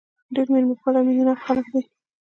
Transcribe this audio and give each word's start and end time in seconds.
ډېر 0.35 0.47
مېلمه 0.53 0.75
پاله 0.81 0.97
او 0.99 1.05
مینه 1.07 1.23
ناک 1.27 1.39
خلک 1.45 1.65
دي. 1.73 1.81